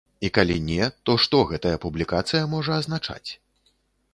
[0.27, 3.29] І калі не, то што гэтая публікацыя можа азначаць?